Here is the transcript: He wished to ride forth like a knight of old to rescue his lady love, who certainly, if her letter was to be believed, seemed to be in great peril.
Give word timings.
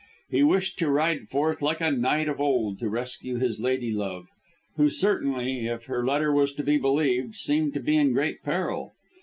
He 0.31 0.41
wished 0.41 0.79
to 0.79 0.89
ride 0.89 1.29
forth 1.29 1.61
like 1.61 1.79
a 1.79 1.91
knight 1.91 2.27
of 2.27 2.39
old 2.41 2.79
to 2.79 2.89
rescue 2.89 3.35
his 3.37 3.59
lady 3.59 3.91
love, 3.91 4.25
who 4.75 4.89
certainly, 4.89 5.67
if 5.67 5.85
her 5.85 6.03
letter 6.03 6.33
was 6.33 6.53
to 6.53 6.63
be 6.63 6.77
believed, 6.79 7.35
seemed 7.35 7.75
to 7.75 7.79
be 7.79 7.97
in 7.97 8.11
great 8.13 8.41
peril. 8.41 8.93